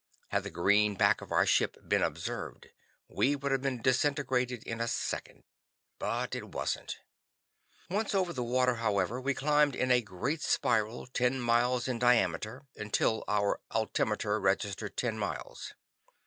[0.29, 2.69] Had the green back of our ship been observed,
[3.07, 5.43] we would have been disintegrated in a second.
[5.99, 6.97] But it wasn't.
[7.87, 12.65] Once over the water, however, we climbed in a great spiral, ten miles in diameter,
[12.75, 15.75] until our altimeter registered ten miles.